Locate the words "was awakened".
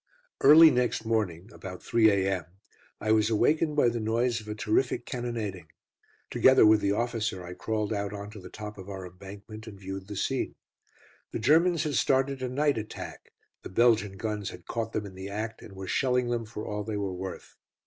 3.11-3.75